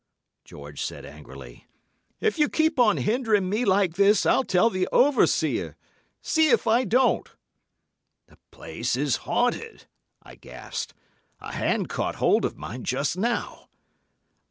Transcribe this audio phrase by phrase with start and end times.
[0.43, 1.67] George said angrily.
[2.19, 5.75] 'If you keep on hindering me like this, I'll tell the overseer.
[6.23, 7.29] See if I don't.'
[8.25, 9.85] "'The place is haunted,'
[10.23, 10.95] I gasped.
[11.39, 13.67] 'A hand caught hold of mine just now.